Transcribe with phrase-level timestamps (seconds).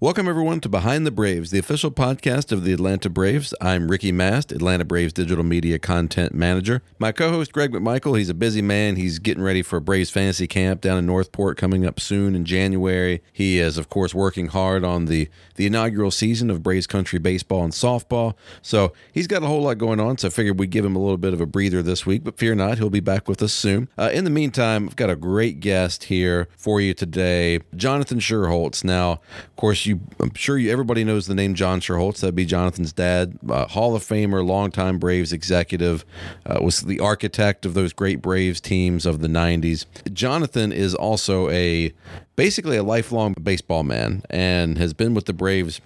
[0.00, 3.54] Welcome, everyone, to Behind the Braves, the official podcast of the Atlanta Braves.
[3.60, 6.82] I'm Ricky Mast, Atlanta Braves digital media content manager.
[6.98, 8.96] My co host, Greg McMichael, he's a busy man.
[8.96, 12.44] He's getting ready for a Braves fantasy camp down in Northport coming up soon in
[12.44, 13.22] January.
[13.32, 17.62] He is, of course, working hard on the, the inaugural season of Braves Country baseball
[17.62, 18.34] and softball.
[18.62, 20.18] So he's got a whole lot going on.
[20.18, 22.36] So I figured we'd give him a little bit of a breather this week, but
[22.36, 23.88] fear not, he'll be back with us soon.
[23.96, 28.82] Uh, in the meantime, I've got a great guest here for you today, Jonathan Schuerholz.
[28.82, 32.20] Now, of course, you I'm sure you everybody knows the name John Schuerholz.
[32.20, 36.04] That'd be Jonathan's dad, uh, Hall of Famer, longtime Braves executive,
[36.46, 39.86] uh, was the architect of those great Braves teams of the '90s.
[40.12, 41.92] Jonathan is also a
[42.36, 45.80] basically a lifelong baseball man and has been with the Braves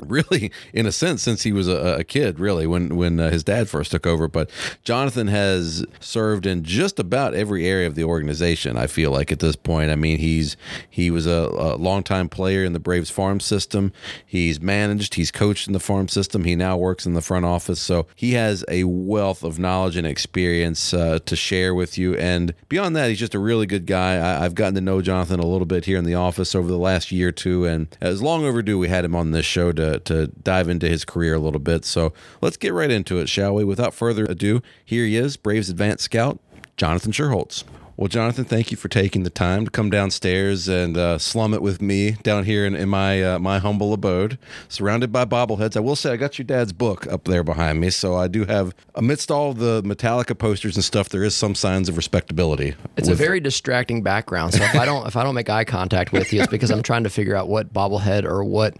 [0.00, 3.44] really in a sense since he was a, a kid really when when uh, his
[3.44, 4.28] dad first took over.
[4.28, 4.50] But
[4.82, 9.40] jonathan has served in just about every area of the organization i feel like at
[9.40, 9.90] this point.
[9.90, 10.56] I mean he's
[10.88, 13.92] he was a, a longtime player in the braves farm system.
[14.24, 16.44] He's managed he's coached in the farm system.
[16.44, 17.80] He now works in the front office.
[17.80, 22.14] So he has a wealth of knowledge and experience uh, to share with you.
[22.16, 24.16] And beyond that he's just a really good guy.
[24.16, 26.78] I, i've gotten to know jonathan a little bit here in the office over the
[26.78, 27.66] last year or two.
[27.66, 31.04] And as long overdue we had him on this show to to, dive into his
[31.04, 31.84] career a little bit.
[31.84, 33.64] So let's get right into it, shall we?
[33.64, 36.38] Without further ado, here he is, Braves advanced scout,
[36.76, 37.64] Jonathan Schuerholz.
[37.96, 41.62] Well, Jonathan, thank you for taking the time to come downstairs and uh, slum it
[41.62, 44.36] with me down here in, in my uh, my humble abode,
[44.68, 45.76] surrounded by bobbleheads.
[45.76, 48.46] I will say I got your dad's book up there behind me, so I do
[48.46, 52.74] have, amidst all the Metallica posters and stuff, there is some signs of respectability.
[52.96, 53.20] It's with...
[53.20, 54.54] a very distracting background.
[54.54, 56.82] So if I don't if I don't make eye contact with you, it's because I'm
[56.82, 58.74] trying to figure out what bobblehead or what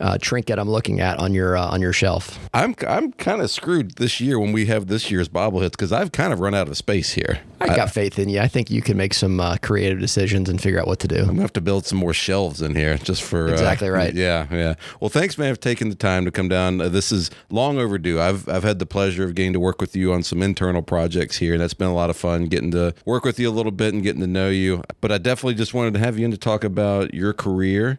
[0.00, 2.38] uh, trinket I'm looking at on your uh, on your shelf.
[2.54, 6.12] I'm I'm kind of screwed this year when we have this year's bobbleheads because I've
[6.12, 7.40] kind of run out of space here.
[7.60, 8.40] I got faith in you.
[8.54, 11.16] Think you can make some uh, creative decisions and figure out what to do.
[11.16, 13.90] I'm gonna have to build some more shelves in here just for uh, exactly uh,
[13.90, 14.14] right.
[14.24, 14.74] Yeah, yeah.
[15.00, 16.80] Well, thanks, man, for taking the time to come down.
[16.80, 18.20] Uh, this is long overdue.
[18.20, 21.38] I've I've had the pleasure of getting to work with you on some internal projects
[21.38, 23.72] here, and that's been a lot of fun getting to work with you a little
[23.72, 24.84] bit and getting to know you.
[25.00, 27.98] But I definitely just wanted to have you in to talk about your career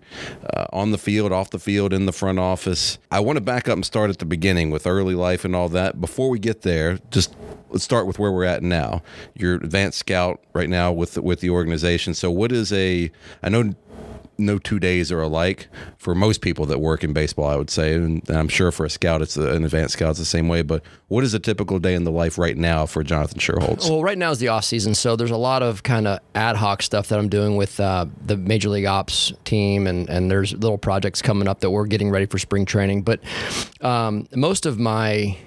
[0.54, 2.98] uh, on the field, off the field, in the front office.
[3.12, 5.68] I want to back up and start at the beginning with early life and all
[5.68, 6.00] that.
[6.00, 7.36] Before we get there, just
[7.72, 9.04] let's start with where we're at now.
[9.34, 12.14] You're advanced scout right now with with the organization.
[12.14, 13.12] So what is a
[13.44, 13.76] I know
[14.38, 15.68] no two days are alike
[15.98, 17.94] for most people that work in baseball, I would say.
[17.94, 20.62] And I'm sure for a scout, it's an advanced scout, it's the same way.
[20.62, 23.90] But what is a typical day in the life right now for Jonathan Schuerholz?
[23.90, 26.56] Well, right now is the off season, so there's a lot of kind of ad
[26.56, 30.54] hoc stuff that I'm doing with uh, the Major League Ops team, and, and there's
[30.54, 33.04] little projects coming up that we're getting ready for spring training.
[33.04, 33.22] But
[33.82, 35.38] um, most of my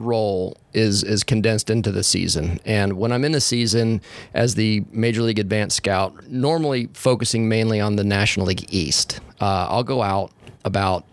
[0.00, 2.60] role is is condensed into the season.
[2.64, 4.00] And when I'm in the season
[4.34, 9.66] as the Major League Advanced Scout, normally focusing mainly on the National League East, uh,
[9.68, 10.32] I'll go out
[10.64, 11.04] about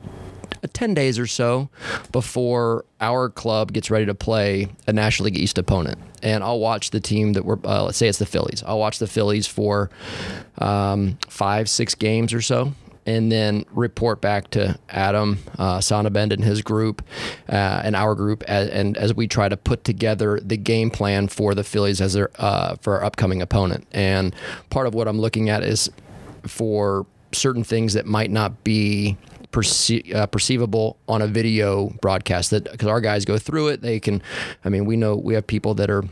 [0.73, 1.69] 10 days or so
[2.11, 5.97] before our club gets ready to play a National League East opponent.
[6.23, 8.63] And I'll watch the team that we're, uh, let's say it's the Phillies.
[8.65, 9.89] I'll watch the Phillies for
[10.57, 12.73] um, five, six games or so
[13.07, 17.01] and then report back to Adam uh, Sonnabend and his group
[17.49, 21.29] uh, and our group, as, and as we try to put together the game plan
[21.29, 23.87] for the Phillies as their uh, for our upcoming opponent.
[23.93, 24.35] And
[24.69, 25.89] part of what I'm looking at is
[26.43, 29.17] for certain things that might not be
[29.51, 32.51] perce- uh, perceivable on a video broadcast.
[32.51, 34.21] That because our guys go through it, they can.
[34.65, 36.03] I mean, we know we have people that are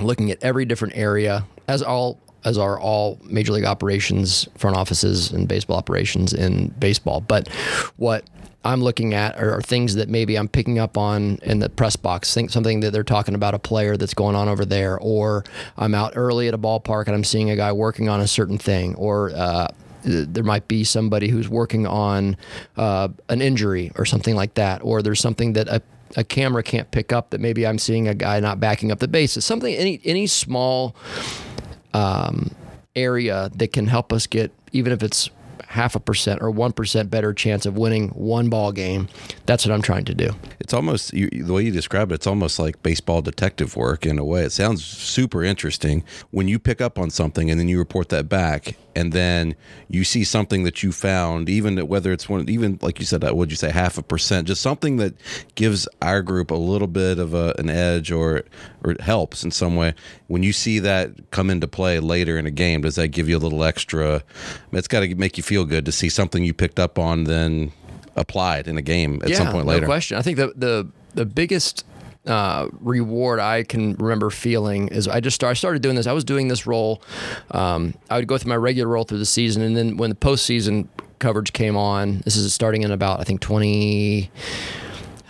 [0.00, 5.30] looking at every different area as all as are all major league operations, front offices,
[5.32, 7.20] and baseball operations in baseball.
[7.20, 7.48] But
[7.96, 8.24] what
[8.64, 12.32] I'm looking at are, things that maybe I'm picking up on in the press box.
[12.32, 15.44] Think something that they're talking about a player that's going on over there, or
[15.76, 18.58] I'm out early at a ballpark and I'm seeing a guy working on a certain
[18.58, 19.68] thing, or uh,
[20.04, 22.36] there might be somebody who's working on
[22.76, 25.82] uh, an injury or something like that, or there's something that a,
[26.16, 29.08] a camera can't pick up that maybe I'm seeing a guy not backing up the
[29.08, 29.44] bases.
[29.44, 30.96] Something any any small
[31.94, 32.54] um,
[32.94, 35.30] area that can help us get, even if it's
[35.74, 39.08] half a percent or one percent better chance of winning one ball game.
[39.44, 40.30] That's what I'm trying to do.
[40.60, 42.14] It's almost you, the way you describe it.
[42.14, 44.44] It's almost like baseball detective work in a way.
[44.44, 48.28] It sounds super interesting when you pick up on something and then you report that
[48.28, 49.56] back, and then
[49.88, 53.34] you see something that you found, even whether it's one, even like you said, uh,
[53.34, 55.14] would you say half a percent, just something that
[55.56, 58.44] gives our group a little bit of a, an edge or
[58.84, 59.94] or helps in some way.
[60.28, 63.36] When you see that come into play later in a game, does that give you
[63.36, 64.22] a little extra?
[64.72, 67.72] It's got to make you feel good to see something you picked up on then
[68.16, 69.82] applied in a game at yeah, some point later.
[69.82, 70.16] No question.
[70.16, 71.84] I think the the the biggest
[72.26, 76.06] uh, reward I can remember feeling is I just start, I started doing this.
[76.06, 77.02] I was doing this role.
[77.50, 80.16] Um, I would go through my regular role through the season, and then when the
[80.16, 80.88] postseason
[81.18, 84.30] coverage came on, this is starting in about I think twenty.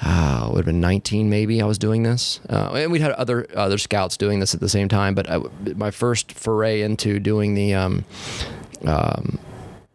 [0.07, 3.47] Uh, would have been 19 maybe I was doing this uh, and we'd had other
[3.57, 5.41] other scouts doing this at the same time but I,
[5.77, 8.05] my first foray into doing the um,
[8.85, 9.39] um,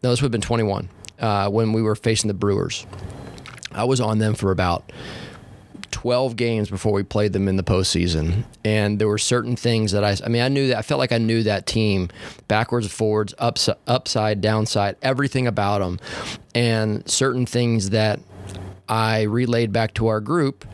[0.04, 2.86] no this would have been 21 uh, when we were facing the Brewers
[3.72, 4.92] I was on them for about
[5.92, 8.46] 12 games before we played them in the postseason.
[8.64, 11.12] And there were certain things that I, I mean, I knew that, I felt like
[11.12, 12.10] I knew that team
[12.48, 16.00] backwards, forwards, ups, upside, downside, everything about them.
[16.56, 18.20] And certain things that
[18.88, 20.66] I relayed back to our group,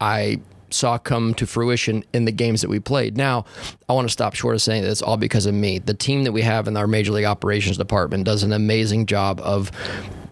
[0.00, 0.40] I
[0.72, 3.16] saw come to fruition in the games that we played.
[3.16, 3.44] Now,
[3.88, 5.78] I want to stop short of saying that it's all because of me.
[5.78, 9.40] The team that we have in our Major League Operations Department does an amazing job
[9.40, 9.70] of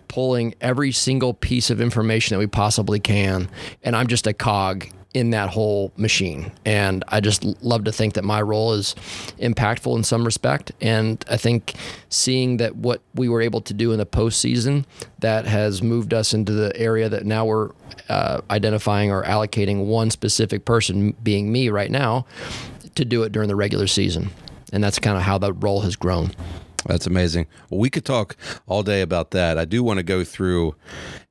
[0.09, 3.49] pulling every single piece of information that we possibly can.
[3.83, 6.53] And I'm just a cog in that whole machine.
[6.65, 8.95] And I just love to think that my role is
[9.39, 10.73] impactful in some respect.
[10.81, 11.75] And I think
[12.11, 14.85] seeing that what we were able to do in the postseason
[15.21, 17.71] that has moved us into the area that now we're
[18.09, 22.27] uh, identifying or allocating one specific person, being me right now,
[22.95, 24.31] to do it during the regular season.
[24.73, 26.33] And that's kind of how the role has grown.
[26.87, 27.47] That's amazing.
[27.71, 29.59] Well, we could talk all day about that.
[29.59, 30.75] I do want to go through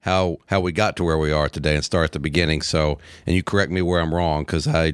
[0.08, 2.62] how how we got to where we are today and start at the beginning.
[2.62, 4.94] So, and you correct me where I'm wrong because I,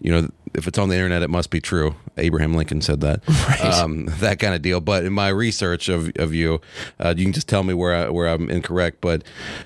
[0.00, 1.96] you know, if it's on the internet, it must be true.
[2.16, 3.60] Abraham Lincoln said that, right.
[3.60, 4.80] um, that kind of deal.
[4.80, 6.62] But in my research of, of you,
[6.98, 9.02] uh, you can just tell me where I, where I'm incorrect.
[9.02, 9.22] But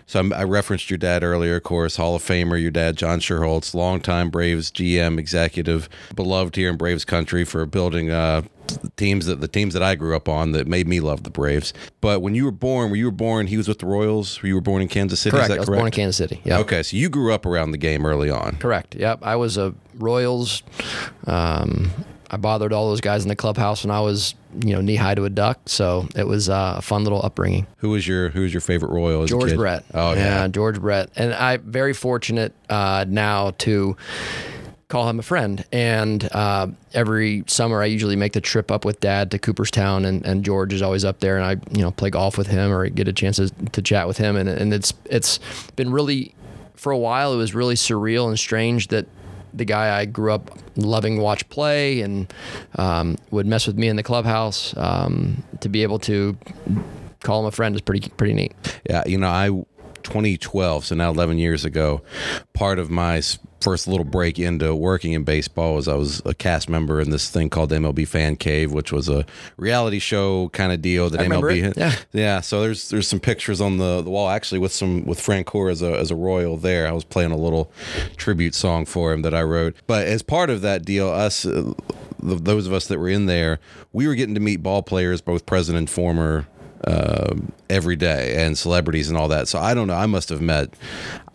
[0.07, 3.21] so I'm, i referenced your dad earlier, of course, Hall of Famer, your dad John
[3.21, 8.43] Schuerholz, longtime Braves GM executive, beloved here in Braves country for building uh,
[8.97, 11.73] teams that the teams that I grew up on that made me love the Braves.
[12.01, 14.41] But when you were born, when you were born, he was with the Royals.
[14.43, 15.37] You were born in Kansas City.
[15.37, 15.45] Correct.
[15.45, 15.79] Is that I was correct?
[15.79, 16.41] born in Kansas City.
[16.45, 16.59] Yeah.
[16.59, 18.57] Okay, so you grew up around the game early on.
[18.57, 18.95] Correct.
[18.95, 19.21] Yep.
[19.23, 20.63] I was a Royals.
[21.27, 21.91] Um,
[22.31, 25.15] I bothered all those guys in the clubhouse when I was, you know, knee high
[25.15, 25.61] to a duck.
[25.67, 27.67] So it was uh, a fun little upbringing.
[27.79, 29.23] Who was your Who was your favorite Royal?
[29.23, 29.57] As George a kid?
[29.57, 29.85] Brett.
[29.95, 30.43] Oh yeah.
[30.43, 33.97] yeah, George Brett, and I'm very fortunate uh, now to
[34.89, 35.65] call him a friend.
[35.71, 40.25] And uh, every summer, I usually make the trip up with Dad to Cooperstown, and,
[40.25, 42.89] and George is always up there, and I you know play golf with him or
[42.89, 45.39] get a chance to, to chat with him, and and it's it's
[45.77, 46.35] been really
[46.75, 47.33] for a while.
[47.33, 49.07] It was really surreal and strange that
[49.55, 52.33] the guy I grew up loving watch play and
[52.77, 54.77] um, would mess with me in the clubhouse.
[54.77, 56.37] Um, to be able to
[57.23, 58.55] call him a friend is pretty pretty neat.
[58.89, 59.51] Yeah, you know, I
[60.05, 62.03] 2012, so now 11 years ago,
[62.53, 63.21] part of my
[63.61, 67.29] first little break into working in baseball was I was a cast member in this
[67.29, 71.27] thing called MLB Fan Cave, which was a reality show kind of deal that I
[71.27, 71.77] MLB had.
[71.77, 71.95] Yeah.
[72.13, 72.41] yeah.
[72.41, 75.83] So there's there's some pictures on the, the wall actually with some with Francoeur as
[75.83, 76.87] a as a royal there.
[76.87, 77.73] I was playing a little
[78.17, 79.75] tribute song for him that I wrote.
[79.87, 81.73] But as part of that deal, us uh,
[82.21, 83.61] those of us that were in there,
[83.93, 86.47] we were getting to meet ball players, both present and former
[86.85, 87.35] uh,
[87.69, 89.49] every day and celebrities and all that.
[89.49, 89.95] So I don't know.
[89.95, 90.75] I must have met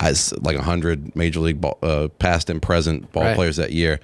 [0.00, 3.36] as like a hundred major league ball, uh, past and present ball Right.
[3.36, 4.00] players that year,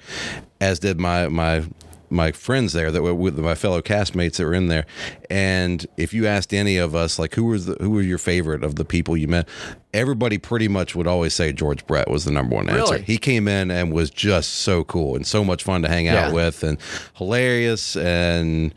[0.59, 1.63] as did my my
[2.11, 4.85] my friends there that were with my fellow castmates that were in there.
[5.29, 8.63] And if you asked any of us like who was the, who was your favorite
[8.63, 9.47] of the people you met,
[9.93, 12.93] everybody pretty much would always say George Brett was the number one answer.
[12.95, 13.01] Really?
[13.03, 16.33] He came in and was just so cool and so much fun to hang out
[16.33, 16.77] with and
[17.15, 18.73] hilarious and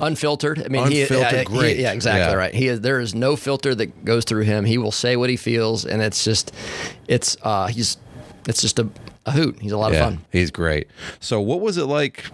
[0.00, 0.62] unfiltered.
[0.64, 1.76] I mean, he, Unfiltered, yeah, he- great.
[1.78, 2.34] yeah, exactly Yeah.
[2.34, 2.54] right.
[2.54, 2.80] He is.
[2.80, 4.64] There is no filter that goes through him.
[4.64, 6.52] He will say what he feels, and it's just,
[7.08, 7.96] it's uh, he's,
[8.48, 8.88] it's just a,
[9.26, 9.58] a hoot.
[9.60, 10.24] He's a lot of fun.
[10.32, 10.88] He's great.
[11.20, 12.24] So, what was it like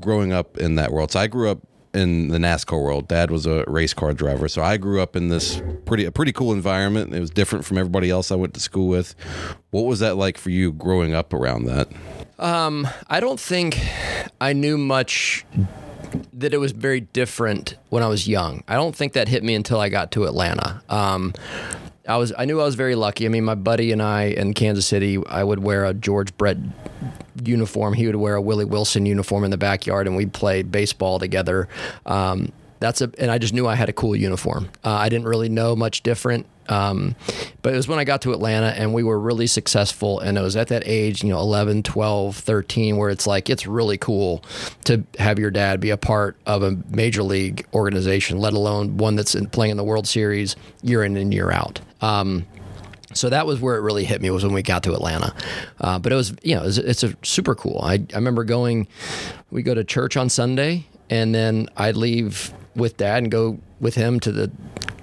[0.00, 1.12] growing up in that world?
[1.12, 1.60] So, I grew up
[1.92, 3.08] in the NASCAR world.
[3.08, 6.32] Dad was a race car driver, so I grew up in this pretty a pretty
[6.32, 7.14] cool environment.
[7.14, 9.14] It was different from everybody else I went to school with.
[9.70, 11.88] What was that like for you growing up around that?
[13.08, 13.78] I don't think
[14.40, 15.44] I knew much
[16.32, 18.64] that it was very different when I was young.
[18.66, 20.82] I don't think that hit me until I got to Atlanta.
[20.88, 21.34] Um,
[22.08, 23.26] I was I knew I was very lucky.
[23.26, 26.56] I mean, my buddy and I in Kansas City, I would wear a George Brett
[27.44, 27.94] uniform.
[27.94, 31.68] He would wear a Willie Wilson uniform in the backyard, and we'd play baseball together.
[32.06, 34.70] Um, that's a, and I just knew I had a cool uniform.
[34.82, 36.46] Uh, I didn't really know much different.
[36.70, 37.16] Um,
[37.62, 40.20] but it was when I got to Atlanta and we were really successful.
[40.20, 43.66] And it was at that age, you know, 11, 12, 13, where it's like, it's
[43.66, 44.42] really cool
[44.84, 49.16] to have your dad be a part of a major league organization, let alone one
[49.16, 51.80] that's in, playing in the World Series year in and year out.
[52.00, 52.46] Um,
[53.12, 55.34] so that was where it really hit me was when we got to Atlanta.
[55.80, 57.80] Uh, but it was, you know, it's, it's a super cool.
[57.82, 58.86] I, I remember going,
[59.50, 63.96] we go to church on Sunday and then I'd leave with dad and go with
[63.96, 64.50] him to the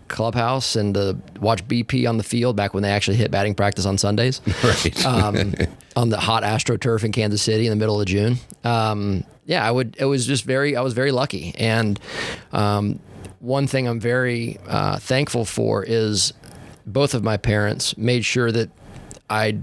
[0.08, 3.86] clubhouse and to watch BP on the field back when they actually hit batting practice
[3.86, 4.42] on Sundays.
[4.64, 5.06] Right.
[5.06, 5.54] um,
[5.96, 8.38] on the hot AstroTurf in Kansas City in the middle of June.
[8.64, 9.96] Um, yeah, I would.
[9.98, 10.76] It was just very.
[10.76, 12.00] I was very lucky, and
[12.52, 13.00] um,
[13.40, 16.34] one thing I'm very uh, thankful for is
[16.86, 18.70] both of my parents made sure that
[19.30, 19.58] I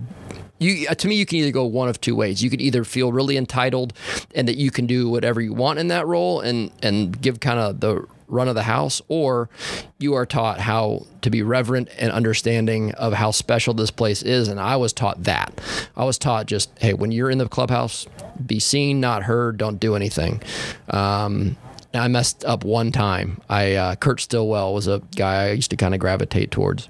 [0.58, 2.42] you to me you can either go one of two ways.
[2.42, 3.92] You could either feel really entitled
[4.34, 7.58] and that you can do whatever you want in that role and and give kind
[7.58, 9.50] of the run of the house or
[9.98, 14.48] you are taught how to be reverent and understanding of how special this place is
[14.48, 15.60] and I was taught that.
[15.96, 18.06] I was taught just hey when you're in the clubhouse
[18.44, 20.42] be seen not heard don't do anything.
[20.88, 21.56] Um,
[21.92, 23.40] I messed up one time.
[23.48, 26.88] I uh, Kurt Stillwell was a guy I used to kind of gravitate towards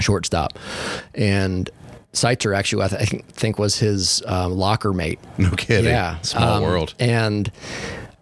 [0.00, 0.58] shortstop
[1.14, 1.70] and
[2.22, 5.18] Seitzer actually, I th- think, was his um, locker mate.
[5.38, 5.86] No kidding.
[5.90, 6.94] Yeah, Small Um, world.
[6.98, 7.50] And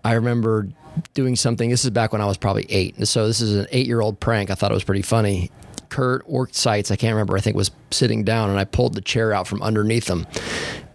[0.05, 0.69] I remember
[1.15, 1.71] doing something.
[1.71, 3.07] This is back when I was probably eight.
[3.07, 4.51] So this is an eight-year-old prank.
[4.51, 5.51] I thought it was pretty funny.
[5.89, 7.37] Kurt or Sites, I can't remember.
[7.37, 10.27] I think was sitting down, and I pulled the chair out from underneath him,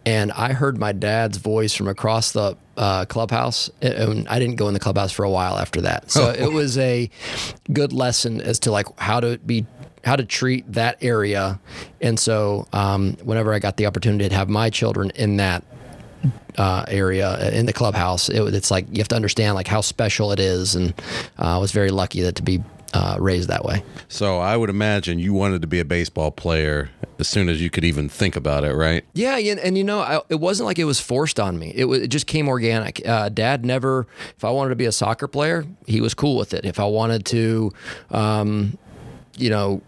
[0.05, 3.69] and I heard my dad's voice from across the uh, clubhouse.
[3.81, 6.11] And I didn't go in the clubhouse for a while after that.
[6.11, 7.09] So it was a
[7.71, 9.65] good lesson as to like how to be
[10.03, 11.59] how to treat that area.
[11.99, 15.63] And so, um, whenever I got the opportunity to have my children in that
[16.57, 20.31] uh, area in the clubhouse, it, it's like you have to understand like how special
[20.31, 20.75] it is.
[20.75, 20.93] And
[21.39, 23.83] uh, I was very lucky that to be uh, raised that way.
[24.09, 26.89] So I would imagine you wanted to be a baseball player
[27.19, 29.05] as soon as you could even think about it, right?
[29.13, 31.71] Yeah, and, and you know, I, it wasn't like it was forced on me.
[31.73, 33.07] It, was, it just came organic.
[33.07, 36.53] Uh, Dad never, if I wanted to be a soccer player, he was cool with
[36.53, 36.65] it.
[36.65, 37.71] If I wanted to,
[38.09, 38.77] um,
[39.37, 39.81] you know,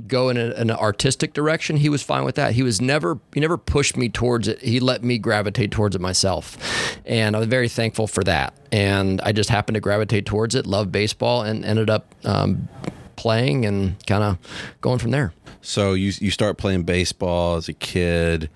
[0.00, 2.52] go in a, an artistic direction, he was fine with that.
[2.52, 4.60] He was never he never pushed me towards it.
[4.60, 6.56] He let me gravitate towards it myself,
[7.04, 8.54] and I'm very thankful for that.
[8.72, 12.68] And I just happened to gravitate towards it, love baseball, and ended up um,
[13.16, 14.38] playing and kind of
[14.80, 15.32] going from there.
[15.62, 18.50] So you you start playing baseball as a kid,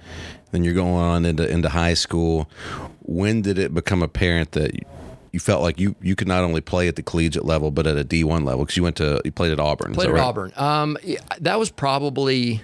[0.51, 2.51] then you're going on into into high school.
[3.03, 4.73] When did it become apparent that
[5.33, 7.99] you felt like you you could not only play at the collegiate level but at
[7.99, 9.95] a D1 level because you went to you played at Auburn.
[9.95, 10.23] Played at right?
[10.23, 10.53] Auburn.
[10.57, 10.97] Um,
[11.41, 12.63] that was probably.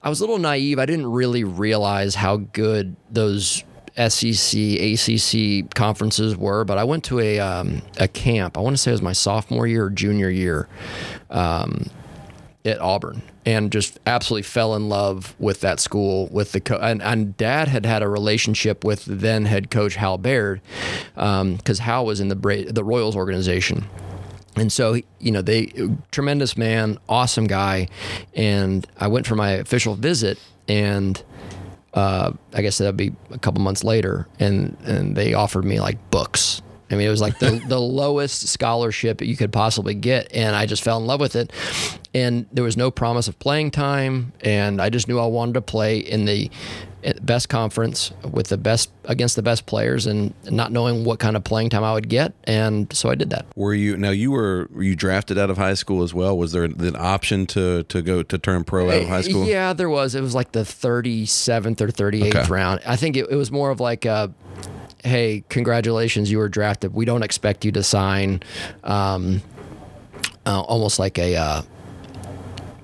[0.00, 0.78] I was a little naive.
[0.78, 3.64] I didn't really realize how good those
[3.96, 6.64] SEC, ACC conferences were.
[6.64, 8.56] But I went to a um, a camp.
[8.56, 10.68] I want to say it was my sophomore year or junior year.
[11.30, 11.90] Um,
[12.68, 17.02] at Auburn and just absolutely fell in love with that school with the co- and,
[17.02, 20.60] and dad had had a relationship with then head coach Hal Baird
[21.14, 23.86] because Hal was in the Bra- the Royals organization.
[24.56, 25.72] And so you know they
[26.10, 27.88] tremendous man awesome guy.
[28.34, 31.22] And I went for my official visit and
[31.94, 36.10] uh, I guess that'd be a couple months later and and they offered me like
[36.10, 36.60] books
[36.90, 40.32] I mean, it was like the, the lowest scholarship you could possibly get.
[40.34, 41.52] And I just fell in love with it.
[42.14, 44.32] And there was no promise of playing time.
[44.40, 46.50] And I just knew I wanted to play in the
[47.04, 51.36] eh, best conference with the best against the best players and not knowing what kind
[51.36, 52.32] of playing time I would get.
[52.44, 53.44] And so I did that.
[53.54, 56.36] Were you now you were were you drafted out of high school as well?
[56.36, 59.44] Was there an option to to go to turn pro out of high school?
[59.44, 60.14] Eh, yeah, there was.
[60.14, 62.48] It was like the 37th or 38th Okay.
[62.48, 62.80] round.
[62.86, 64.32] I think it, it was more of like a,
[65.04, 66.94] hey, congratulations, you were drafted.
[66.94, 68.42] We don't expect you to sign.
[68.84, 69.42] Um,
[70.46, 71.36] uh, almost like a.
[71.36, 71.62] Uh,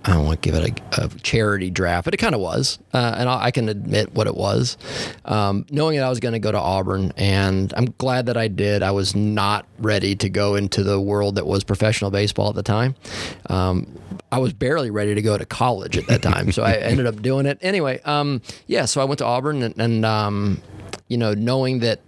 [0.06, 2.78] I don't want to give it a, a charity draft, but it kind of was,
[2.92, 4.76] uh, and I, I can admit what it was.
[5.24, 8.48] Um, knowing that I was going to go to Auburn, and I'm glad that I
[8.48, 8.82] did.
[8.82, 12.62] I was not ready to go into the world that was professional baseball at the
[12.62, 12.94] time.
[13.48, 13.98] Um,
[14.30, 17.22] I was barely ready to go to college at that time, so I ended up
[17.22, 17.98] doing it anyway.
[18.04, 20.60] Um, yeah, so I went to Auburn, and, and um,
[21.08, 22.00] you know, knowing that,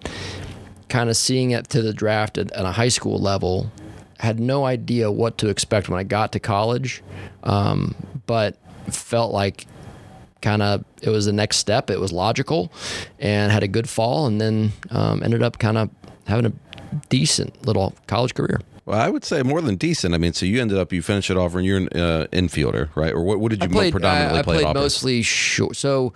[0.89, 3.71] kind of seeing it to the draft at, at a high school level
[4.19, 7.03] had no idea what to expect when I got to college,
[7.43, 7.95] um,
[8.27, 8.57] but
[8.91, 9.67] felt like
[10.41, 11.91] kind of it was the next step.
[11.91, 12.73] It was logical,
[13.19, 15.91] and had a good fall, and then um, ended up kind of
[16.27, 16.53] having a
[17.09, 18.61] decent little college career.
[18.87, 20.15] Well, I would say more than decent.
[20.15, 21.65] I mean, so you ended up you finished it off Auburn.
[21.65, 23.13] You're an uh, infielder, right?
[23.13, 25.77] Or what, what did you I played, predominantly I, I play at played mostly short.
[25.77, 26.13] So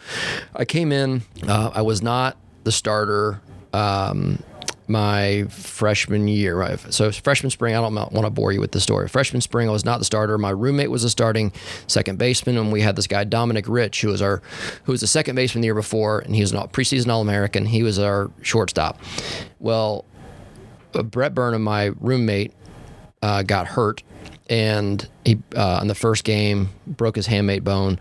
[0.55, 1.23] I came in.
[1.47, 3.41] Uh, I was not the starter
[3.73, 4.43] um,
[4.89, 6.57] my freshman year.
[6.57, 6.79] Right?
[6.93, 9.09] So freshman spring, I don't want to bore you with the story.
[9.09, 10.37] Freshman spring, I was not the starter.
[10.39, 11.53] My roommate was a starting
[11.87, 14.43] second baseman, and we had this guy Dominic Rich, who was our
[14.85, 17.67] who was the second baseman the year before, and he was a preseason All American.
[17.67, 18.99] He was our shortstop.
[19.59, 20.05] Well,
[20.95, 22.53] uh, Brett Burnham, my roommate,
[23.23, 24.03] uh, got hurt
[24.51, 27.99] and he uh, on the first game broke his hamate bone.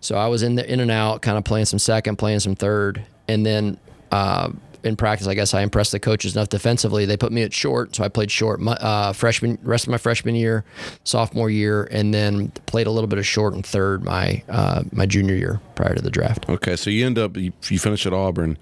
[0.00, 2.54] So I was in the in and out, kind of playing some second, playing some
[2.54, 3.78] third, and then
[4.10, 4.50] uh,
[4.82, 7.04] in practice, I guess I impressed the coaches enough defensively.
[7.04, 9.98] They put me at short, so I played short my, uh, freshman, rest of my
[9.98, 10.64] freshman year,
[11.04, 15.06] sophomore year, and then played a little bit of short and third my uh, my
[15.06, 16.48] junior year prior to the draft.
[16.48, 18.56] Okay, so you end up you, you finish at Auburn,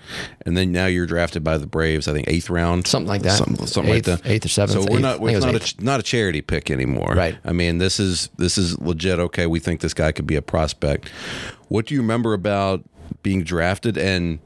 [0.45, 2.09] and then now you're drafted by the Braves.
[2.09, 4.85] I think eighth round, something like that, something, something eighth, like that, eighth or seventh.
[4.85, 7.39] So we're not we're not a, not a charity pick anymore, right?
[7.45, 9.19] I mean, this is this is legit.
[9.21, 11.09] Okay, we think this guy could be a prospect.
[11.69, 12.83] What do you remember about
[13.23, 14.39] being drafted and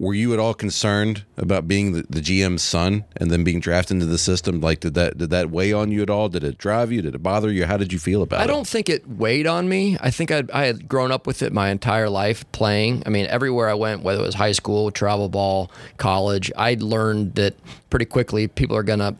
[0.00, 3.96] were you at all concerned about being the, the, GM's son and then being drafted
[3.96, 4.58] into the system?
[4.58, 6.30] Like, did that did that weigh on you at all?
[6.30, 7.02] Did it drive you?
[7.02, 7.66] Did it bother you?
[7.66, 8.44] How did you feel about it?
[8.44, 9.98] I don't think it weighed on me.
[10.00, 13.02] I think I'd, I had grown up with it my entire life playing.
[13.04, 17.34] I mean, everywhere I went, whether it was high school, travel ball, college, I learned
[17.34, 17.54] that
[17.90, 19.16] pretty quickly people are gonna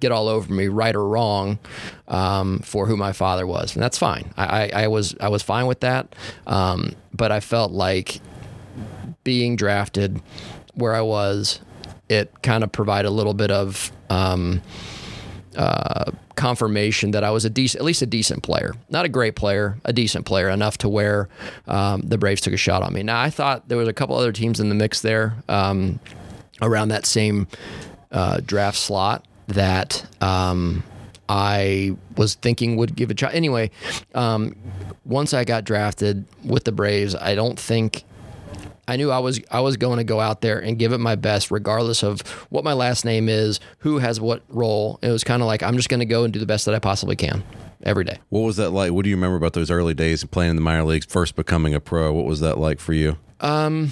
[0.00, 1.58] get all over me, right or wrong,
[2.06, 4.32] um, for who my father was, and that's fine.
[4.38, 6.14] I, I, I was I was fine with that,
[6.46, 8.22] um, but I felt like
[9.28, 10.22] being drafted
[10.72, 11.60] where I was,
[12.08, 14.62] it kind of provided a little bit of um,
[15.54, 19.36] uh, confirmation that I was a decent, at least a decent player, not a great
[19.36, 21.28] player, a decent player enough to where
[21.66, 23.02] um, the Braves took a shot on me.
[23.02, 26.00] Now I thought there was a couple other teams in the mix there um,
[26.62, 27.48] around that same
[28.10, 30.06] uh, draft slot that.
[30.22, 30.84] Um,
[31.30, 33.30] I was thinking would give a try.
[33.32, 33.70] Anyway,
[34.14, 34.56] um,
[35.04, 38.04] once I got drafted with the Braves, I don't think
[38.88, 41.14] I knew I was I was going to go out there and give it my
[41.14, 44.98] best, regardless of what my last name is, who has what role.
[45.02, 46.74] It was kind of like I'm just going to go and do the best that
[46.74, 47.44] I possibly can
[47.82, 48.18] every day.
[48.30, 48.92] What was that like?
[48.92, 51.36] What do you remember about those early days of playing in the minor leagues, first
[51.36, 52.12] becoming a pro?
[52.14, 53.18] What was that like for you?
[53.40, 53.90] Um,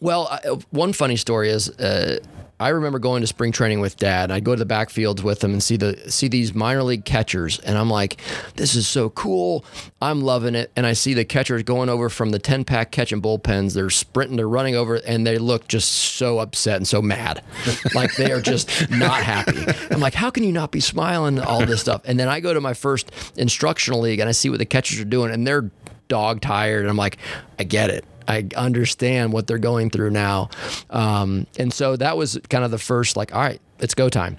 [0.00, 1.68] well, I, one funny story is.
[1.70, 2.20] Uh,
[2.64, 4.30] I remember going to spring training with dad.
[4.30, 7.58] I'd go to the backfields with him and see the see these minor league catchers,
[7.58, 8.16] and I'm like,
[8.56, 9.66] "This is so cool!
[10.00, 13.20] I'm loving it." And I see the catchers going over from the ten pack catching
[13.20, 13.74] bullpens.
[13.74, 17.44] They're sprinting, they're running over, and they look just so upset and so mad,
[17.94, 19.66] like they are just not happy.
[19.90, 22.54] I'm like, "How can you not be smiling?" All this stuff, and then I go
[22.54, 25.70] to my first instructional league and I see what the catchers are doing, and they're
[26.08, 27.18] dog tired, and I'm like,
[27.58, 30.50] "I get it." I understand what they're going through now.
[30.90, 34.36] Um, and so that was kind of the first, like, all right, it's go time.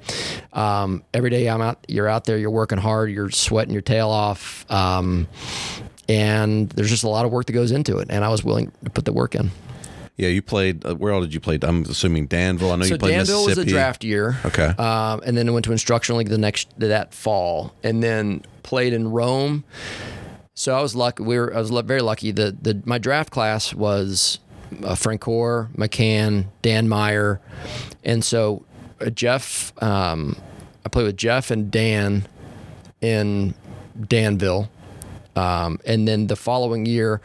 [0.53, 4.09] Um, every day I'm out, you're out there, you're working hard, you're sweating your tail
[4.09, 4.69] off.
[4.71, 5.27] Um,
[6.07, 8.07] and there's just a lot of work that goes into it.
[8.09, 9.51] And I was willing to put the work in.
[10.17, 10.85] Yeah, you played.
[10.85, 11.59] Uh, where all did you play?
[11.61, 12.71] I'm assuming Danville.
[12.71, 13.71] I know so you played Danville was a Mississippi.
[13.71, 14.37] draft year.
[14.45, 14.67] Okay.
[14.67, 18.93] Um, and then I went to instructional league the next that fall, and then played
[18.93, 19.65] in Rome.
[20.55, 21.21] So I was lucky.
[21.21, 21.53] We were.
[21.53, 22.31] I was very lucky.
[22.31, 24.39] The the my draft class was
[24.83, 27.41] uh, Francoeur, McCann, Dan Meyer,
[28.03, 28.65] and so
[29.01, 29.71] uh, Jeff.
[29.83, 30.37] Um,
[30.85, 32.27] I played with Jeff and Dan
[33.01, 33.53] in
[34.07, 34.69] Danville,
[35.35, 37.19] um, and then the following year,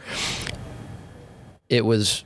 [1.69, 2.25] it was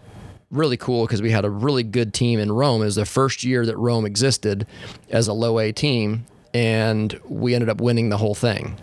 [0.49, 2.81] really cool because we had a really good team in Rome.
[2.81, 4.65] It was the first year that Rome existed
[5.09, 8.79] as a low A team, and we ended up winning the whole thing.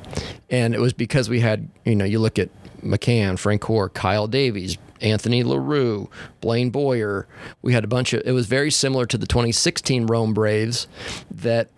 [0.50, 2.50] And it was because we had, you know, you look at
[2.82, 6.10] McCann, Francoeur, Kyle Davies, Anthony Lerew,
[6.42, 7.26] Blaine Boyer.
[7.62, 10.86] We had a bunch of, it was very similar to the 2016 Rome Braves
[11.30, 11.70] that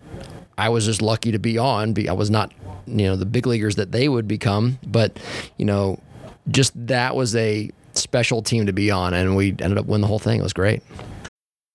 [0.57, 1.95] I was just lucky to be on.
[2.09, 2.51] I was not,
[2.85, 5.17] you know, the big leaguers that they would become, but,
[5.55, 6.01] you know,
[6.49, 10.07] just that was a special team to be on, and we ended up winning the
[10.07, 10.41] whole thing.
[10.41, 10.83] It was great.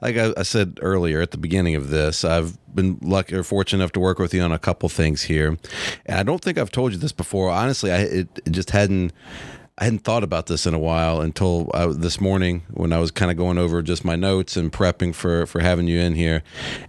[0.00, 3.82] Like I, I, said earlier at the beginning of this, I've been lucky or fortunate
[3.82, 5.58] enough to work with you on a couple things here,
[6.06, 7.50] and I don't think I've told you this before.
[7.50, 9.12] Honestly, I it, it just hadn't.
[9.80, 13.12] I hadn't thought about this in a while until I, this morning when I was
[13.12, 16.42] kind of going over just my notes and prepping for for having you in here,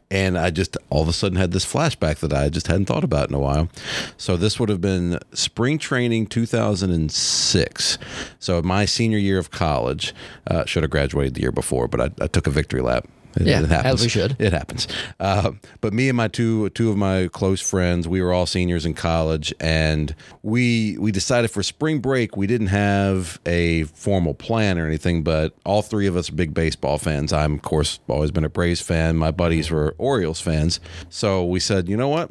[0.10, 3.04] and I just all of a sudden had this flashback that I just hadn't thought
[3.04, 3.70] about in a while.
[4.18, 7.98] So this would have been spring training 2006.
[8.40, 10.16] So my senior year of college,
[10.48, 13.48] uh, should have graduated the year before, but I, I took a victory lap It,
[13.48, 13.94] Yeah, it happens.
[13.96, 14.36] as we should.
[14.40, 14.88] It happens.
[15.20, 18.86] Uh, but me and my two two of my close friends, we were all seniors
[18.86, 24.80] in college, and we we decided for spring break we didn't have a formal plan
[24.80, 27.32] or anything, but all three of us are big baseball fans.
[27.32, 29.16] I'm of course always been a Braves fan.
[29.16, 32.30] My buddies were Orioles fans, so we said, you know what?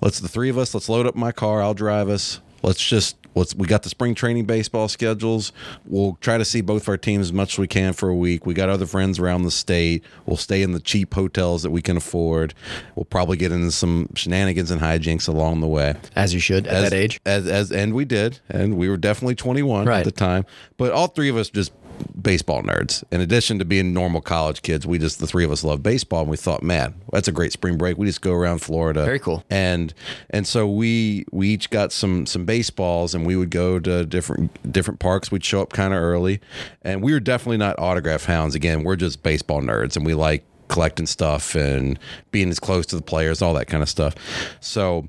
[0.00, 0.74] Let's the three of us.
[0.74, 1.62] Let's load up my car.
[1.62, 2.40] I'll drive us.
[2.64, 5.52] Let's just let's we got the spring training baseball schedules.
[5.84, 8.46] We'll try to see both our teams as much as we can for a week.
[8.46, 10.02] We got other friends around the state.
[10.26, 12.54] We'll stay in the cheap hotels that we can afford.
[12.94, 15.94] We'll probably get into some shenanigans and hijinks along the way.
[16.16, 17.20] As you should at As- that age.
[17.26, 19.98] As as and we did, and we were definitely 21 Right.
[19.98, 20.46] at the time.
[20.76, 21.72] But all three of us just
[22.20, 23.04] baseball nerds.
[23.10, 26.22] In addition to being normal college kids, we just the three of us love baseball,
[26.22, 27.98] and we thought, man, that's a great spring break.
[27.98, 29.04] We just go around Florida.
[29.04, 29.44] Very cool.
[29.50, 29.92] And
[30.30, 34.72] and so we we each got some some baseballs, and we would go to different
[34.72, 35.30] different parks.
[35.30, 36.40] We'd show up kind of early,
[36.82, 38.54] and we were definitely not autograph hounds.
[38.54, 41.98] Again, we're just baseball nerds, and we like collecting stuff and
[42.30, 44.14] being as close to the players, all that kind of stuff.
[44.60, 45.08] So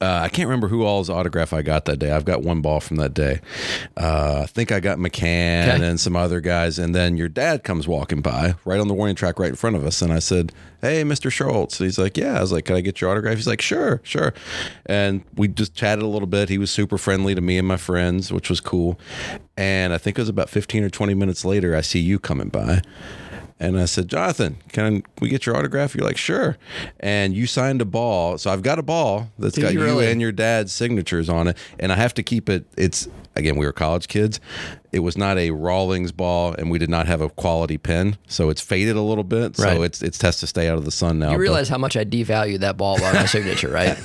[0.00, 2.12] uh, I can't remember who all's autograph I got that day.
[2.12, 3.40] I've got one ball from that day.
[3.96, 5.84] Uh, I think I got McCann Okay.
[5.86, 6.78] and some other guys.
[6.78, 9.74] And then your dad comes walking by right on the warning track right in front
[9.76, 10.00] of us.
[10.00, 11.30] And I said, Hey, Mr.
[11.30, 11.78] Schuerholz.
[11.78, 12.38] He's like, Yeah.
[12.38, 13.34] I was like, Can I get your autograph?
[13.36, 14.32] He's like, Sure, sure.
[14.86, 16.48] And we just chatted a little bit.
[16.48, 19.00] He was super friendly to me and my friends, which was cool.
[19.56, 22.48] And I think it was about 15 or 20 minutes later, I see you coming
[22.50, 22.82] by.
[23.60, 25.94] And I said, Jonathan, can we get your autograph?
[25.94, 26.56] You're like, sure.
[27.00, 28.38] And you signed a ball.
[28.38, 30.10] So I've got a ball that's Did got you really?
[30.10, 31.56] and your dad's signatures on it.
[31.80, 32.66] And I have to keep it.
[32.76, 34.38] It's, again, we were college kids.
[34.90, 38.16] It was not a Rawlings ball, and we did not have a quality pen.
[38.26, 39.58] So it's faded a little bit.
[39.58, 39.76] Right.
[39.76, 41.26] So it's it's test to stay out of the sun now.
[41.30, 43.98] You but- realize how much I devalued that ball by my signature, right?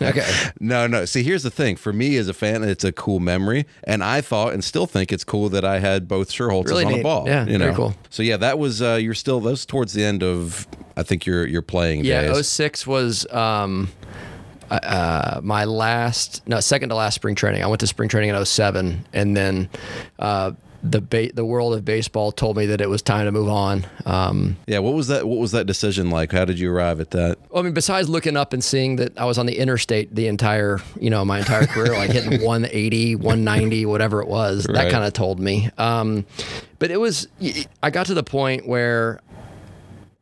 [0.00, 0.24] okay.
[0.60, 1.04] No, no.
[1.04, 1.74] See, here's the thing.
[1.76, 5.10] For me as a fan, it's a cool memory, and I thought and still think
[5.12, 7.00] it's cool that I had both Schuerholzes Really on neat.
[7.00, 7.26] a ball.
[7.26, 7.64] Yeah, you know?
[7.66, 7.94] very cool.
[8.08, 11.26] So yeah, that was uh, you're still that was towards the end of I think
[11.26, 12.46] your your playing Yeah, days.
[12.48, 13.90] 06 was um,
[14.70, 17.62] uh, my last, no, second to last spring training.
[17.62, 19.68] I went to spring training in 07, and then
[20.18, 20.52] uh,
[20.82, 23.86] the ba- the world of baseball told me that it was time to move on.
[24.06, 25.26] Um, Yeah, what was that?
[25.28, 26.32] What was that decision like?
[26.32, 27.36] How did you arrive at that?
[27.54, 30.78] I mean, besides looking up and seeing that I was on the interstate the entire,
[30.98, 35.12] you know, my entire career, like hitting 180, 190, whatever it was, that kind of
[35.12, 35.68] told me.
[35.76, 36.24] Um,
[36.78, 37.28] but it was,
[37.82, 39.20] I got to the point where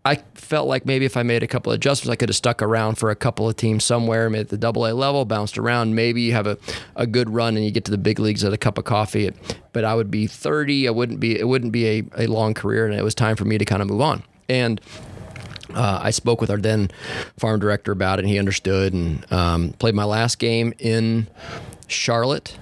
[0.09, 2.63] I felt like maybe if I made a couple of adjustments, I could have stuck
[2.63, 5.95] around for a couple of teams somewhere, it the double A level, bounced around.
[5.95, 6.57] Maybe you have a,
[6.97, 9.31] a good run and you get to the big leagues at a cup of coffee.
[9.75, 10.89] But I would be 30.
[10.89, 12.87] I wouldn't be, it wouldn't be a, a long career.
[12.87, 14.23] And it was time for me to kind of move on.
[14.49, 14.81] And
[15.75, 16.91] uh, I spoke with our then
[17.37, 18.95] farm director about it, and he understood.
[18.95, 21.27] And um, played my last game in
[21.87, 22.57] Charlotte.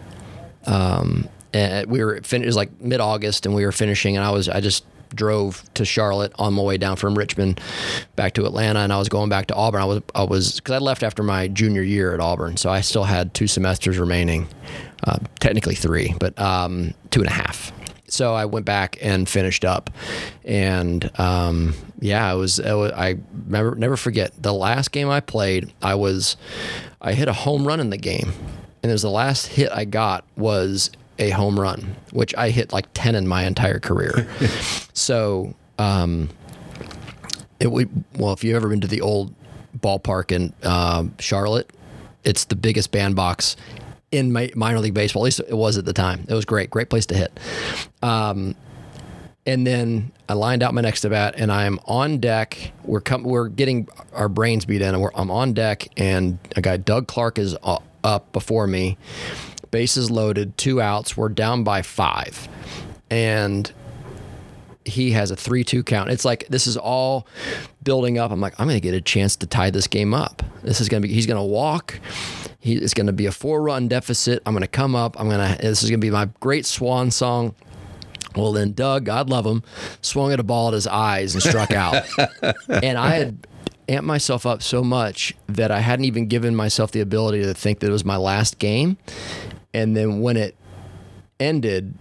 [0.66, 4.26] Um, and we were fin- it was like mid August, and we were finishing, and
[4.26, 7.60] I was I just drove to Charlotte on my way down from Richmond
[8.16, 9.80] back to Atlanta, and I was going back to Auburn.
[9.80, 12.80] I was I was because I left after my junior year at Auburn, so I
[12.80, 14.48] still had two semesters remaining,
[15.04, 17.72] uh, technically three, but um, two and a half.
[18.08, 19.90] So I went back and finished up,
[20.44, 22.92] and um, yeah, it was, it was.
[22.92, 23.16] I
[23.46, 25.72] never never forget the last game I played.
[25.82, 26.36] I was
[27.00, 28.32] I hit a home run in the game,
[28.82, 32.72] and it was the last hit I got was a home run, which I hit
[32.72, 34.28] like ten in my entire career.
[34.92, 36.28] so um,
[37.60, 39.34] it would well, if you've ever been to the old
[39.78, 41.70] ballpark in um, Charlotte,
[42.24, 43.56] it's the biggest bandbox
[44.10, 45.22] in mi- minor league baseball.
[45.22, 46.24] At least it was at the time.
[46.28, 47.38] It was great, great place to hit.
[48.02, 48.54] Um,
[49.46, 52.72] and then I lined out my next at bat, and I'm on deck.
[52.84, 56.76] We're com- we're getting our brains beat in, and I'm on deck, and a guy
[56.78, 58.98] Doug Clark is up before me.
[59.70, 61.16] Bases loaded, two outs.
[61.16, 62.48] We're down by five,
[63.10, 63.70] and
[64.84, 66.10] he has a three-two count.
[66.10, 67.26] It's like this is all
[67.82, 68.30] building up.
[68.30, 70.42] I'm like, I'm going to get a chance to tie this game up.
[70.62, 71.14] This is going to be.
[71.14, 72.00] He's going to walk.
[72.60, 74.42] He, it's going to be a four-run deficit.
[74.46, 75.18] I'm going to come up.
[75.20, 75.60] I'm going to.
[75.60, 77.54] This is going to be my great swan song.
[78.36, 79.62] Well, then Doug, God love him,
[80.02, 82.04] swung at a ball at his eyes and struck out.
[82.68, 83.46] and I had
[83.88, 87.80] amped myself up so much that I hadn't even given myself the ability to think
[87.80, 88.98] that it was my last game.
[89.76, 90.56] And then when it
[91.38, 91.94] ended,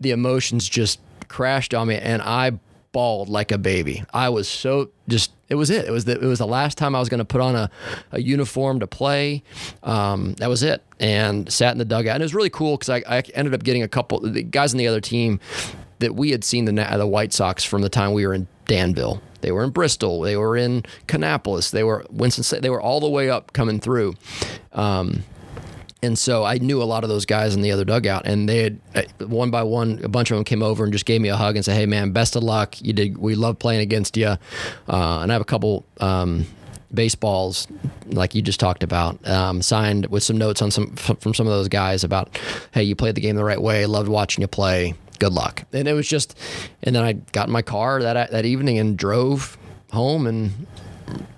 [0.00, 2.58] the emotions just crashed on me and I
[2.92, 4.02] bawled like a baby.
[4.14, 5.84] I was so just it was it.
[5.84, 7.70] It was the it was the last time I was going to put on a,
[8.12, 9.42] a uniform to play.
[9.82, 10.82] Um, that was it.
[10.98, 12.14] And sat in the dugout.
[12.14, 14.72] And it was really cool because I, I ended up getting a couple the guys
[14.72, 15.40] on the other team
[15.98, 19.20] that we had seen the the White Sox from the time we were in Danville.
[19.42, 20.22] They were in Bristol.
[20.22, 21.70] They were in Kannapolis.
[21.70, 22.62] They were Winston.
[22.62, 24.14] They were all the way up coming through.
[24.72, 25.22] Um,
[26.00, 28.62] And so I knew a lot of those guys in the other dugout, and they
[28.62, 31.28] had uh, one by one, a bunch of them came over and just gave me
[31.28, 32.80] a hug and said, "Hey, man, best of luck.
[32.80, 33.18] You did.
[33.18, 34.38] We love playing against you." Uh,
[35.20, 36.46] and I have a couple um,
[36.94, 37.66] baseballs,
[38.06, 41.52] like you just talked about, um, signed with some notes on some from some of
[41.52, 42.38] those guys about,
[42.72, 43.84] "Hey, you played the game the right way.
[43.86, 44.94] Loved watching you play.
[45.18, 46.38] Good luck." And it was just,
[46.84, 49.58] and then I got in my car that that evening and drove
[49.90, 50.66] home and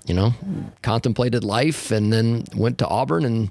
[0.05, 0.33] you know,
[0.81, 3.49] contemplated life and then went to Auburn and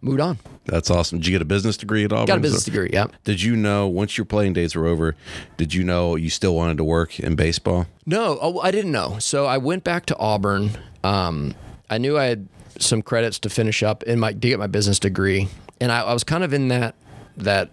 [0.00, 0.38] moved on.
[0.64, 1.18] That's awesome.
[1.18, 2.26] Did you get a business degree at Auburn?
[2.26, 3.06] Got a business degree, yeah.
[3.24, 5.16] Did you know once your playing days were over,
[5.56, 7.86] did you know you still wanted to work in baseball?
[8.06, 9.18] No, oh, I didn't know.
[9.18, 10.70] So I went back to Auburn.
[11.02, 11.54] Um,
[11.90, 14.98] I knew I had some credits to finish up in my to get my business
[14.98, 15.48] degree,
[15.80, 16.94] and I, I was kind of in that
[17.36, 17.70] that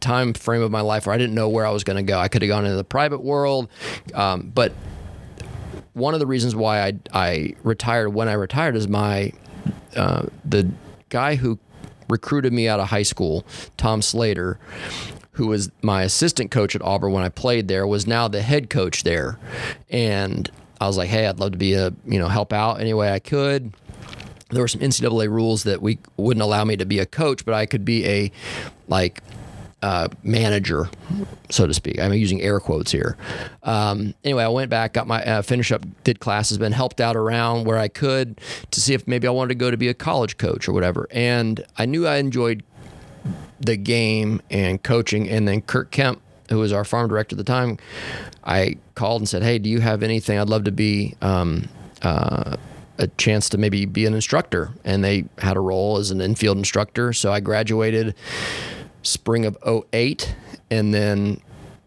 [0.00, 2.18] time frame of my life where I didn't know where I was going to go.
[2.18, 3.68] I could have gone into the private world,
[4.12, 4.72] um, but
[5.94, 9.32] one of the reasons why I, I retired when I retired is my
[9.96, 10.70] uh, the
[11.08, 11.58] guy who
[12.08, 13.44] recruited me out of high school,
[13.76, 14.58] Tom Slater,
[15.32, 18.70] who was my assistant coach at Auburn when I played there, was now the head
[18.70, 19.38] coach there,
[19.88, 22.92] and I was like, hey, I'd love to be a you know help out any
[22.92, 23.72] way I could.
[24.50, 27.54] There were some NCAA rules that we wouldn't allow me to be a coach, but
[27.54, 28.32] I could be a
[28.88, 29.22] like
[29.84, 30.88] uh, manager,
[31.50, 32.00] so to speak.
[32.00, 33.18] I'm using air quotes here.
[33.62, 37.16] Um, anyway, I went back, got my uh, finish up, did classes, been helped out
[37.16, 39.94] around where I could to see if maybe I wanted to go to be a
[39.94, 41.06] college coach or whatever.
[41.10, 42.62] And I knew I enjoyed
[43.60, 45.28] the game and coaching.
[45.28, 47.76] And then Kirk Kemp, who was our farm director at the time,
[48.42, 50.38] I called and said, "Hey, do you have anything?
[50.38, 51.68] I'd love to be." Um,
[52.00, 52.56] uh,
[52.96, 56.56] a chance to maybe be an instructor and they had a role as an infield
[56.56, 58.14] instructor so i graduated
[59.04, 59.56] spring of
[59.92, 60.34] 08
[60.70, 61.40] and then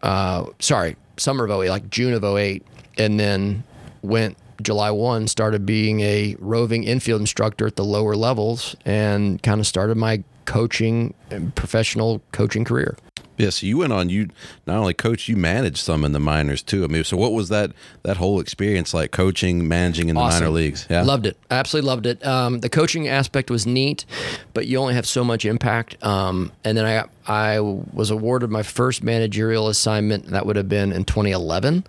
[0.03, 2.63] uh, sorry summer of 08 like june of 08
[2.97, 3.63] and then
[4.01, 9.59] went july 1 started being a roving infield instructor at the lower levels and kind
[9.59, 11.13] of started my coaching
[11.55, 12.95] professional coaching career
[13.37, 14.09] yeah, so you went on.
[14.09, 14.29] You
[14.65, 16.83] not only coach, you managed some in the minors too.
[16.83, 17.71] I mean, so what was that
[18.03, 19.11] that whole experience like?
[19.11, 20.41] Coaching, managing in the Awesome.
[20.43, 20.85] minor leagues.
[20.89, 21.37] Yeah, Loved it.
[21.51, 22.25] Absolutely loved it.
[22.25, 24.05] Um, the coaching aspect was neat,
[24.53, 26.03] but you only have so much impact.
[26.03, 30.27] Um, and then I I was awarded my first managerial assignment.
[30.27, 31.85] That would have been in 2011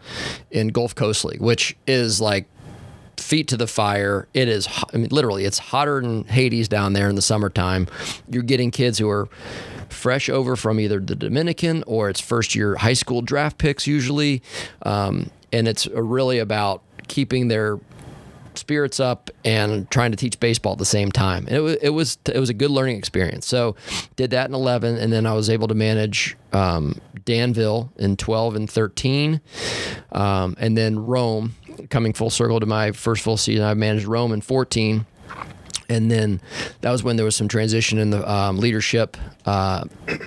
[0.50, 2.46] in Gulf Coast League, which is like
[3.16, 4.28] feet to the fire.
[4.32, 7.88] It is, I mean, literally, it's hotter than Hades down there in the summertime.
[8.30, 9.28] You're getting kids who are
[9.90, 14.42] fresh over from either the Dominican or it's first year high school draft picks usually.
[14.82, 17.78] Um, and it's really about keeping their
[18.54, 21.46] spirits up and trying to teach baseball at the same time.
[21.46, 23.46] And it was it was it was a good learning experience.
[23.46, 23.76] So
[24.16, 28.56] did that in 11 and then I was able to manage um, Danville in 12
[28.56, 29.40] and 13
[30.12, 31.54] um, and then Rome
[31.90, 35.06] coming full circle to my first full season I managed Rome in 14
[35.88, 36.40] and then
[36.80, 39.84] that was when there was some transition in the um, leadership uh,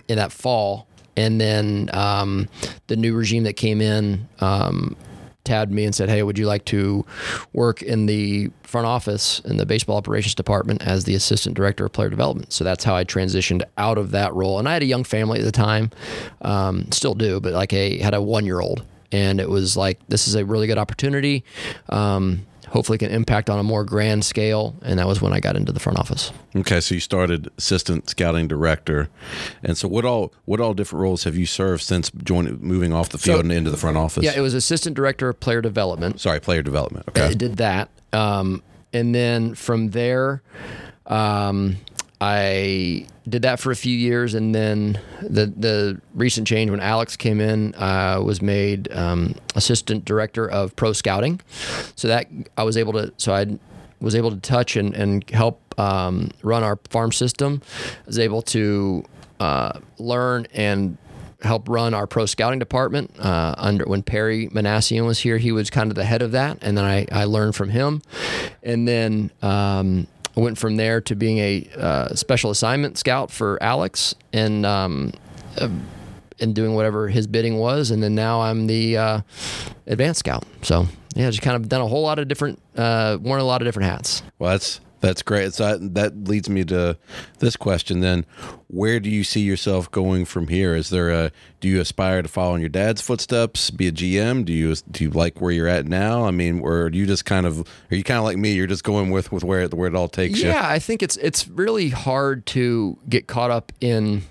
[0.07, 0.87] in that fall.
[1.17, 2.47] And then um,
[2.87, 4.95] the new regime that came in um,
[5.43, 7.03] tabbed me and said hey would you like to
[7.51, 11.91] work in the front office in the baseball operations department as the assistant director of
[11.91, 12.53] player development?
[12.53, 14.59] So that's how i transitioned out of that role.
[14.59, 15.89] And i had a young family at the time
[16.41, 19.99] um, still do but like a had a one year old and it was like
[20.07, 21.43] this is a really good opportunity.
[21.89, 25.55] Um, hopefully can impact on a more grand scale and that was when i got
[25.55, 29.07] into the front office Okay, so you started assistant scouting director,
[29.63, 33.07] and so what all what all different roles have you served since joining moving off
[33.09, 34.23] the field and into the front office?
[34.23, 37.07] yeah it was assistant director of player development Sorry, player development.
[37.09, 37.89] Okay, I did that.
[38.11, 40.41] Um, and then from there,
[41.05, 41.77] um,
[42.19, 47.17] I did that for a few years, and then the the recent change when Alex
[47.17, 51.41] came in uh, was made um, assistant director of pro scouting.
[51.95, 53.11] So that I was able to.
[53.17, 53.57] So I
[53.99, 57.61] was able to touch and and help um, run our farm system.
[58.03, 59.03] I was able to
[59.39, 60.97] uh, learn and
[61.41, 65.37] help run our pro scouting department uh, under when Perry Minasian was here.
[65.37, 68.01] He was kind of the head of that, and then I, I learned from him,
[68.61, 73.61] and then um, I went from there to being a uh, special assignment scout for
[73.61, 75.13] Alex, and um,
[75.57, 75.69] uh,
[76.39, 79.21] and doing whatever his bidding was, and then now I'm the uh,
[79.87, 80.45] advanced scout.
[80.63, 83.61] So yeah, just kind of done a whole lot of different, uh, worn a lot
[83.61, 84.23] of different hats.
[84.39, 85.53] well that's that's great.
[85.53, 86.97] So that, leads me to
[87.39, 87.99] this question.
[87.99, 88.25] Then,
[88.67, 90.75] where do you see yourself going from here?
[90.75, 94.45] Is there a do you aspire to follow in your dad's footsteps, be a GM?
[94.45, 96.25] Do you do you like where you're at now?
[96.25, 98.53] I mean, or do you just kind of are you kind of like me?
[98.53, 100.49] You're just going with with where it, where it all takes you.
[100.49, 104.21] Yeah, I think it's it's really hard to get caught up in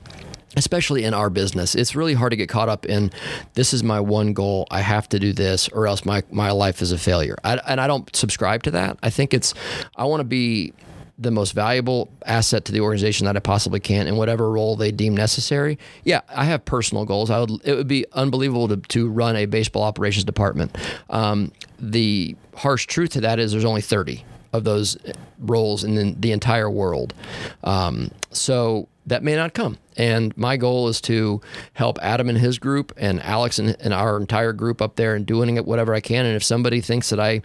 [0.56, 1.74] especially in our business.
[1.74, 3.10] It's really hard to get caught up in
[3.54, 4.66] this is my one goal.
[4.70, 7.36] I have to do this or else my my life is a failure.
[7.44, 8.98] I, and I don't subscribe to that.
[9.02, 9.54] I think it's
[9.96, 10.72] I want to be
[11.20, 14.90] the most valuable asset to the organization that I possibly can in whatever role they
[14.90, 15.78] deem necessary.
[16.02, 17.30] Yeah, I have personal goals.
[17.30, 17.50] I would.
[17.62, 20.76] It would be unbelievable to, to run a baseball operations department.
[21.10, 24.96] Um, the harsh truth to that is there's only 30 of those
[25.38, 27.14] roles in the, the entire world.
[27.62, 29.76] Um, so that may not come.
[29.96, 31.40] And my goal is to
[31.74, 35.26] help Adam and his group and Alex and, and our entire group up there and
[35.26, 36.26] doing it whatever I can.
[36.26, 37.42] And if somebody thinks that I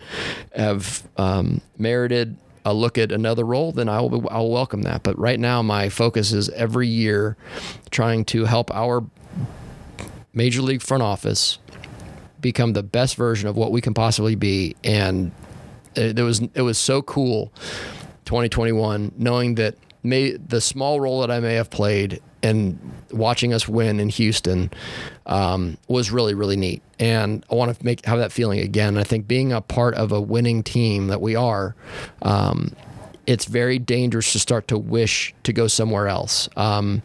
[0.55, 5.03] have um, merited a look at another role, then I will I'll welcome that.
[5.03, 7.35] But right now, my focus is every year
[7.91, 9.03] trying to help our
[10.33, 11.59] major league front office
[12.41, 14.75] become the best version of what we can possibly be.
[14.83, 15.31] And
[15.95, 17.51] it, it was it was so cool,
[18.25, 22.79] 2021, knowing that may the small role that I may have played and
[23.11, 24.71] watching us win in Houston
[25.25, 28.97] um, was really really neat, and I want to make have that feeling again.
[28.97, 31.75] I think being a part of a winning team that we are.
[32.21, 32.75] Um,
[33.27, 36.47] it's very dangerous to start to wish to go somewhere else.
[36.55, 37.01] Um,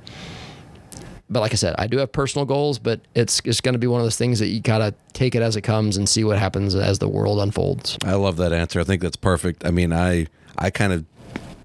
[1.30, 3.86] but like I said, I do have personal goals, but it's it's going to be
[3.86, 6.38] one of those things that you gotta take it as it comes and see what
[6.38, 7.96] happens as the world unfolds.
[8.04, 8.80] I love that answer.
[8.80, 9.64] I think that's perfect.
[9.64, 10.26] I mean, I
[10.58, 11.04] I kind of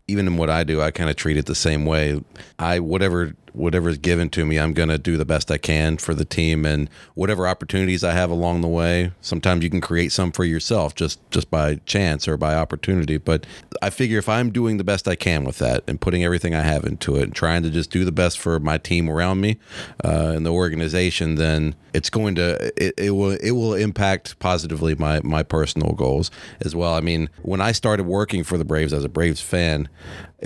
[0.08, 2.24] even in what I do, I kind of treat it the same way.
[2.60, 5.98] I whatever whatever is given to me, I'm going to do the best I can
[5.98, 9.12] for the team and whatever opportunities I have along the way.
[9.22, 13.46] Sometimes you can create some for yourself just just by chance or by opportunity, but
[13.82, 16.62] I figure if I'm doing the best I can with that and putting everything I
[16.62, 19.58] have into it and trying to just do the best for my team around me
[20.04, 24.96] uh, and the organization, then it's going to it, it will it will impact positively
[24.96, 26.30] my my personal goals
[26.62, 26.94] as well.
[26.94, 29.88] I mean, when I started working for the Braves as a Braves fan,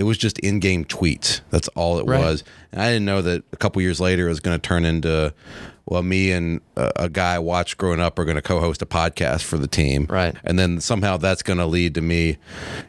[0.00, 1.42] it was just in-game tweets.
[1.50, 2.18] That's all it Right.
[2.18, 2.42] was.
[2.72, 5.34] And I didn't know that a couple years later it was going to turn into,
[5.86, 8.86] well, me and a, a guy I watched growing up are going to co-host a
[8.86, 10.06] podcast for the team.
[10.08, 10.34] Right.
[10.44, 12.38] And then somehow that's going to lead to me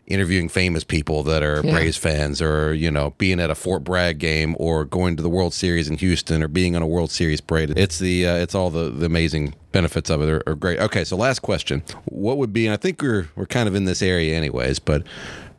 [0.07, 1.71] interviewing famous people that are Yeah.
[1.73, 5.29] Braves fans, or you know, being at a Fort Bragg game, or going to the
[5.29, 7.73] World Series in Houston, or being on a World Series parade.
[7.77, 10.79] It's the uh, it's all the, the amazing benefits of it are, are great.
[10.79, 12.67] Okay, so last question: What would be?
[12.67, 15.03] And I think we're we're kind of in this area anyways, but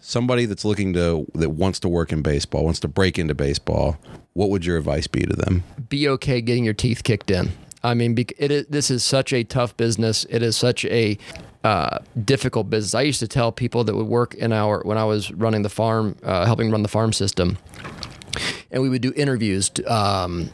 [0.02, 3.96] somebody that's looking to that wants to work in baseball, wants to break into baseball,
[4.34, 5.64] what would your advice be to them?
[5.88, 7.50] be okay getting your teeth kicked in.
[7.84, 10.24] I mean, it is, this is such a tough business.
[10.30, 11.18] It is such a
[11.64, 12.94] uh, difficult business.
[12.94, 15.68] I used to tell people that would work in our when I was running the
[15.68, 17.58] farm, uh, helping run the farm system,
[18.70, 20.48] and we would do interviews to, um,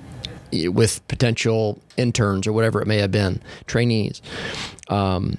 [0.52, 4.22] with potential interns or whatever it may have been, trainees.
[4.88, 5.36] Um,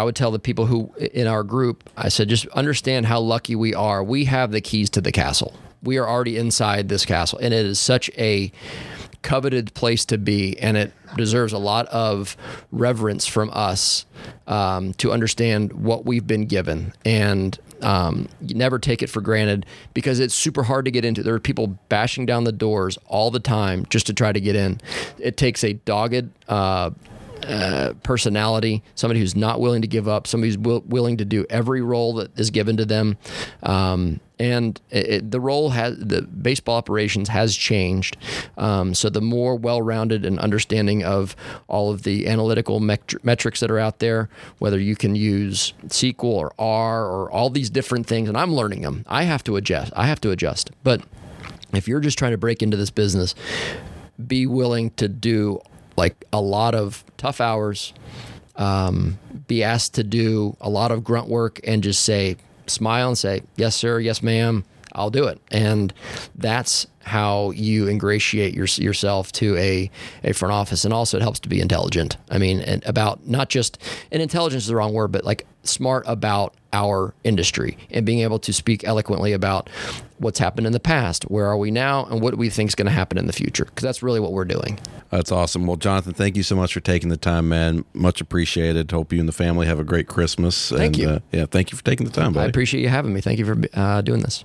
[0.00, 3.54] I would tell the people who in our group, I said, just understand how lucky
[3.54, 4.02] we are.
[4.02, 5.52] We have the keys to the castle.
[5.82, 8.50] We are already inside this castle, and it is such a
[9.20, 12.34] coveted place to be, and it deserves a lot of
[12.72, 14.06] reverence from us
[14.46, 16.94] um, to understand what we've been given.
[17.04, 21.22] And um, you never take it for granted because it's super hard to get into.
[21.22, 24.56] There are people bashing down the doors all the time just to try to get
[24.56, 24.80] in.
[25.18, 26.92] It takes a dogged, uh,
[27.46, 31.46] uh, personality, somebody who's not willing to give up, somebody who's will, willing to do
[31.50, 33.16] every role that is given to them.
[33.62, 38.16] Um, and it- the role has the baseball operations has changed.
[38.56, 41.36] Um, so the more well-rounded and understanding of
[41.68, 46.24] all of the analytical metri- metrics that are out there, whether you can use SQL
[46.24, 49.04] or R or all these different things, and I'm learning them.
[49.08, 49.92] I have to adjust.
[49.94, 50.70] I have to adjust.
[50.82, 51.02] But
[51.74, 53.34] if you're just trying to break into this business,
[54.26, 55.60] be willing to do
[56.00, 57.92] like a lot of tough hours,
[58.56, 62.36] um, be asked to do a lot of grunt work, and just say,
[62.66, 65.40] smile and say, yes, sir, yes, ma'am, I'll do it.
[65.50, 65.92] And
[66.34, 69.90] that's how you ingratiate your, yourself to a,
[70.22, 70.84] a front office.
[70.84, 72.16] And also, it helps to be intelligent.
[72.30, 73.78] I mean, and about not just,
[74.12, 78.38] and intelligence is the wrong word, but like smart about our industry and being able
[78.38, 79.68] to speak eloquently about
[80.18, 82.74] what's happened in the past, where are we now, and what do we think is
[82.74, 83.64] going to happen in the future.
[83.64, 84.78] Because that's really what we're doing.
[85.10, 85.66] That's awesome.
[85.66, 87.84] Well, Jonathan, thank you so much for taking the time, man.
[87.94, 88.90] Much appreciated.
[88.90, 90.68] Hope you and the family have a great Christmas.
[90.70, 91.08] Thank and, you.
[91.08, 92.46] Uh, yeah, thank you for taking the time, Buddy.
[92.46, 93.20] I appreciate you having me.
[93.20, 94.44] Thank you for uh, doing this.